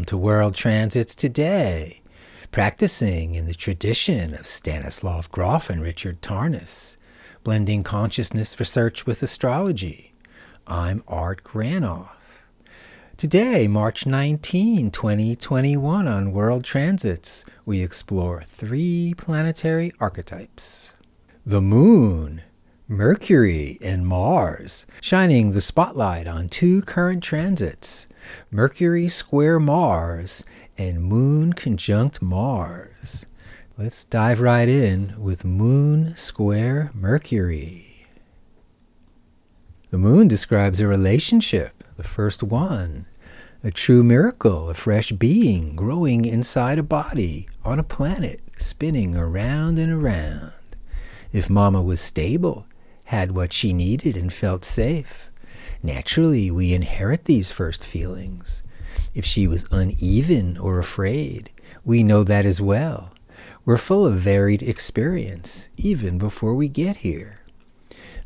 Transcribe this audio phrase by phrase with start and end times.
[0.00, 2.00] Welcome to World Transits Today,
[2.50, 6.96] practicing in the tradition of Stanislav Grof and Richard Tarnas,
[7.44, 10.14] blending consciousness research with astrology.
[10.66, 12.08] I'm Art Granoff.
[13.18, 20.94] Today, March 19, 2021, on World Transits, we explore three planetary archetypes
[21.44, 22.40] the Moon,
[22.90, 28.08] Mercury, and Mars, shining the spotlight on two current transits
[28.50, 30.44] Mercury square Mars
[30.76, 33.24] and Moon conjunct Mars.
[33.78, 38.08] Let's dive right in with Moon square Mercury.
[39.90, 43.06] The moon describes a relationship, the first one,
[43.62, 49.78] a true miracle, a fresh being growing inside a body on a planet, spinning around
[49.78, 50.54] and around.
[51.32, 52.66] If Mama was stable,
[53.10, 55.28] had what she needed, and felt safe,
[55.82, 58.62] naturally we inherit these first feelings.
[59.16, 61.50] If she was uneven or afraid,
[61.84, 63.12] we know that as well.
[63.64, 67.40] We're full of varied experience, even before we get here.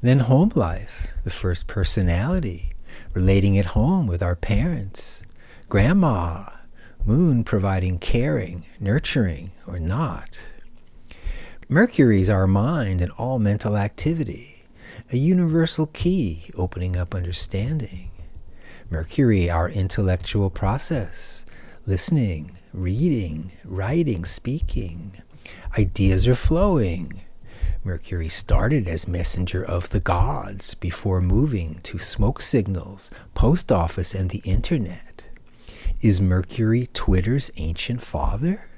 [0.03, 2.75] Then home life, the first personality,
[3.14, 5.25] relating at home with our parents,
[5.70, 6.50] grandma,
[7.06, 10.39] moon providing caring, nurturing, or not.
[11.70, 14.53] Mercury's our mind and all mental activity,
[15.12, 18.11] a universal key opening up understanding.
[18.91, 21.45] Mercury, our intellectual process,
[21.87, 25.20] listening, reading, writing, speaking.
[25.78, 27.22] Ideas are flowing.
[27.83, 34.31] Mercury started as messenger of the gods before moving to smoke signals, post office, and
[34.31, 35.25] the internet.
[36.00, 38.69] Is Mercury Twitter's ancient father?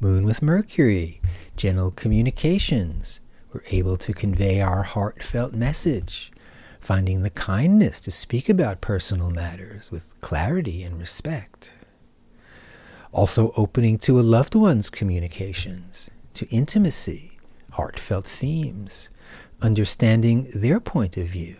[0.00, 1.20] Moon with Mercury,
[1.56, 3.20] gentle communications.
[3.56, 6.30] We're able to convey our heartfelt message,
[6.78, 11.72] finding the kindness to speak about personal matters with clarity and respect.
[13.12, 17.38] Also, opening to a loved one's communications, to intimacy
[17.72, 19.08] heartfelt themes,
[19.62, 21.56] understanding their point of view.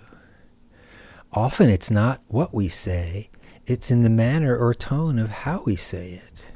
[1.33, 3.31] Often it's not what we say,
[3.65, 6.53] it's in the manner or tone of how we say it.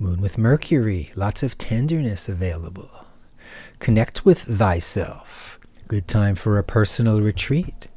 [0.00, 2.90] Moon with Mercury, lots of tenderness available.
[3.82, 5.58] Connect with thyself.
[5.88, 7.88] Good time for a personal retreat.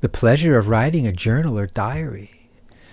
[0.00, 2.48] The pleasure of writing a journal or diary.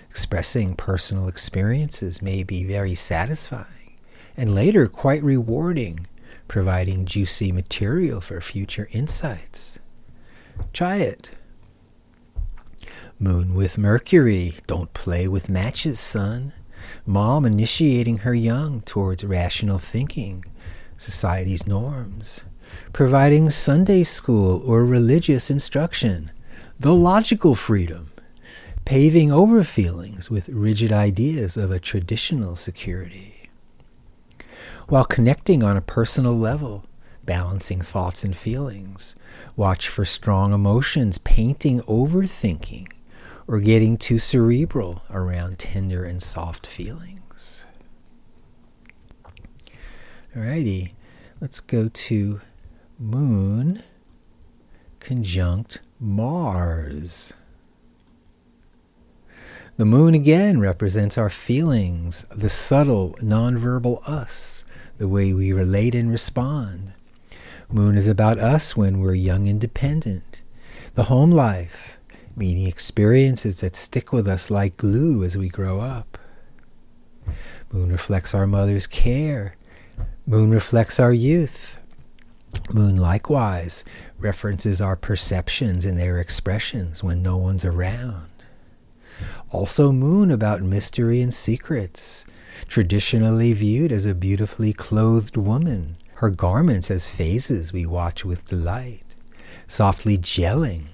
[0.09, 3.95] Expressing personal experiences may be very satisfying
[4.35, 6.07] and later quite rewarding
[6.49, 9.79] providing juicy material for future insights.
[10.73, 11.31] Try it.
[13.17, 14.55] Moon with Mercury.
[14.67, 16.51] Don't play with matches, son.
[17.05, 20.43] Mom initiating her young towards rational thinking,
[21.01, 22.43] society's norms,
[22.93, 26.31] providing Sunday school or religious instruction,
[26.79, 28.11] the logical freedom,
[28.85, 33.41] paving over feelings with rigid ideas of a traditional security
[34.91, 36.83] while connecting on a personal level,
[37.23, 39.15] balancing thoughts and feelings.
[39.55, 42.91] Watch for strong emotions, painting overthinking,
[43.47, 47.65] or getting too cerebral around tender and soft feelings.
[50.35, 50.93] Alrighty,
[51.41, 52.39] let's go to
[52.97, 53.83] Moon
[55.01, 57.33] conjunct Mars.
[59.75, 64.63] The moon again represents our feelings, the subtle, nonverbal us,
[64.99, 66.93] the way we relate and respond.
[67.69, 70.43] Moon is about us when we're young and dependent.
[70.93, 71.97] The home life,
[72.37, 76.17] meaning experiences that stick with us like glue as we grow up.
[77.73, 79.57] Moon reflects our mother's care.
[80.25, 81.77] Moon reflects our youth.
[82.71, 83.83] Moon likewise
[84.17, 88.27] references our perceptions and their expressions when no one's around.
[89.49, 92.25] Also, Moon about mystery and secrets,
[92.67, 99.03] traditionally viewed as a beautifully clothed woman, her garments as phases we watch with delight,
[99.67, 100.85] softly gelling,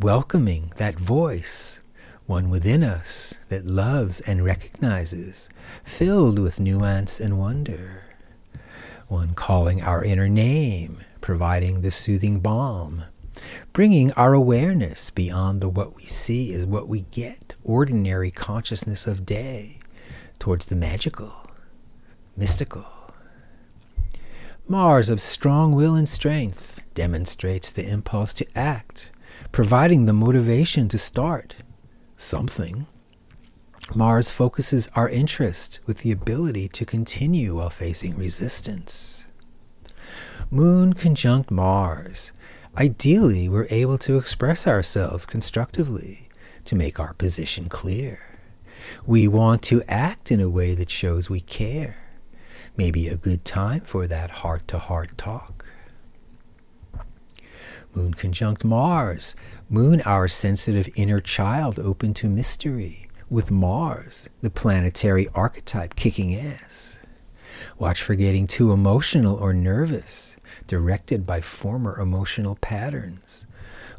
[0.00, 1.80] welcoming that voice,
[2.26, 5.48] one within us that loves and recognizes,
[5.84, 8.04] filled with nuance and wonder,
[9.10, 13.04] one calling our inner name, providing the soothing balm,
[13.72, 19.26] bringing our awareness beyond the what we see is what we get, ordinary consciousness of
[19.26, 19.78] day
[20.38, 21.50] towards the magical,
[22.36, 22.86] mystical.
[24.68, 29.10] Mars, of strong will and strength, demonstrates the impulse to act,
[29.50, 31.56] providing the motivation to start
[32.16, 32.86] something.
[33.94, 39.26] Mars focuses our interest with the ability to continue while facing resistance.
[40.50, 42.32] Moon conjunct Mars.
[42.78, 46.28] Ideally, we're able to express ourselves constructively
[46.64, 48.20] to make our position clear
[49.06, 51.96] We want to act in a way that shows we care.
[52.76, 55.66] Maybe a good time for that heart to heart talk.
[57.94, 59.34] Moon conjunct Mars.
[59.68, 67.00] Moon, our sensitive inner child open to mystery, with Mars, the planetary archetype, kicking ass.
[67.78, 70.36] Watch for getting too emotional or nervous,
[70.66, 73.46] directed by former emotional patterns,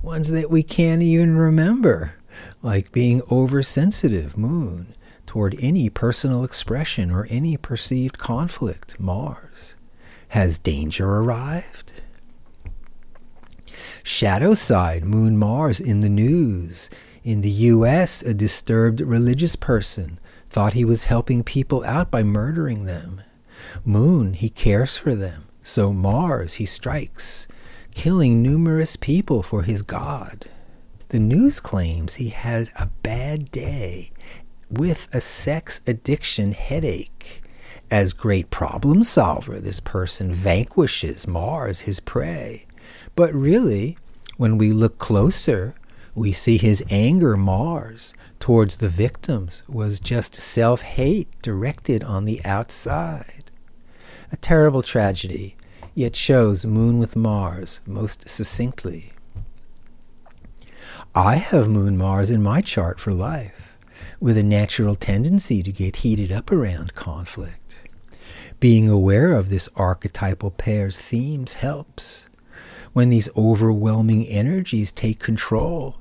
[0.04, 2.16] ones that we can't even remember,
[2.62, 4.94] like being oversensitive, Moon,
[5.26, 9.78] toward any personal expression or any perceived conflict, Mars.
[10.30, 11.94] Has danger arrived?
[14.04, 16.90] Shadow side, Moon Mars in the news.
[17.24, 20.20] In the US, a disturbed religious person
[20.50, 23.22] thought he was helping people out by murdering them.
[23.86, 25.46] Moon, he cares for them.
[25.62, 27.48] So Mars, he strikes,
[27.94, 30.50] killing numerous people for his God.
[31.10, 34.12] The news claims he had a bad day
[34.72, 37.44] with a sex addiction headache.
[37.92, 42.66] As great problem solver, this person vanquishes Mars, his prey.
[43.16, 43.98] But really,
[44.38, 45.76] when we look closer,
[46.14, 52.44] we see his anger, Mars, towards the victims was just self hate directed on the
[52.44, 53.52] outside.
[54.32, 55.56] A terrible tragedy,
[55.94, 59.14] yet shows Moon with Mars most succinctly.
[61.14, 63.78] I have Moon Mars in my chart for life,
[64.20, 67.90] with a natural tendency to get heated up around conflict.
[68.60, 72.30] Being aware of this archetypal pair's themes helps
[72.94, 75.98] when these overwhelming energies take control.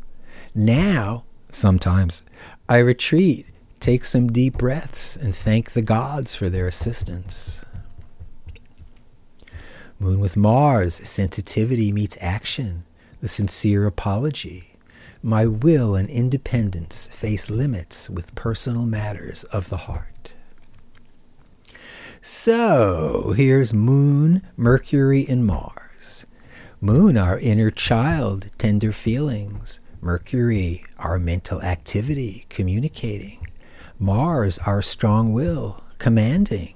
[0.54, 2.22] Now, sometimes,
[2.68, 3.46] I retreat,
[3.78, 7.64] take some deep breaths, and thank the gods for their assistance.
[10.00, 12.84] Moon with Mars, sensitivity meets action,
[13.20, 14.72] the sincere apology.
[15.22, 20.32] My will and independence face limits with personal matters of the heart.
[22.22, 26.26] So, here's Moon, Mercury, and Mars.
[26.80, 29.80] Moon, our inner child, tender feelings.
[30.02, 33.46] Mercury, our mental activity, communicating.
[33.98, 36.72] Mars, our strong will, commanding.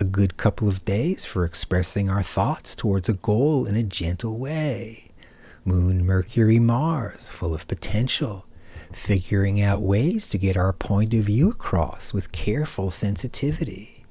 [0.00, 4.38] A good couple of days for expressing our thoughts towards a goal in a gentle
[4.38, 5.10] way.
[5.66, 8.46] Moon, Mercury, Mars, full of potential,
[8.92, 14.06] figuring out ways to get our point of view across with careful sensitivity.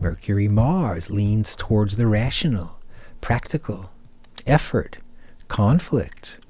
[0.00, 2.80] Mercury, Mars leans towards the rational,
[3.20, 3.92] practical,
[4.48, 4.98] effort,
[5.46, 6.40] conflict.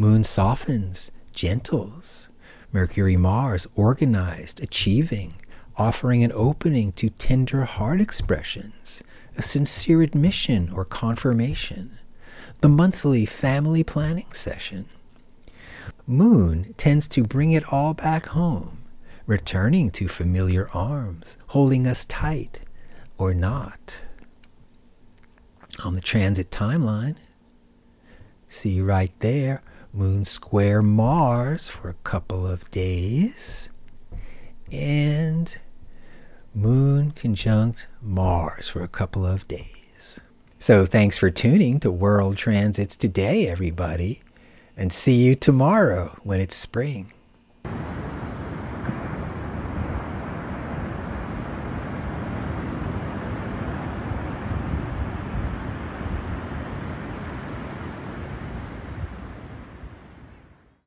[0.00, 2.30] Moon softens, gentles.
[2.72, 5.34] Mercury Mars organized, achieving,
[5.76, 9.02] offering an opening to tender heart expressions,
[9.36, 11.98] a sincere admission or confirmation,
[12.62, 14.86] the monthly family planning session.
[16.06, 18.82] Moon tends to bring it all back home,
[19.26, 22.60] returning to familiar arms, holding us tight
[23.18, 24.00] or not.
[25.84, 27.16] On the transit timeline,
[28.50, 33.70] See right there, Moon square Mars for a couple of days.
[34.70, 35.58] And
[36.54, 40.20] Moon conjunct Mars for a couple of days.
[40.58, 44.22] So thanks for tuning to World Transits Today, everybody.
[44.76, 47.12] And see you tomorrow when it's spring.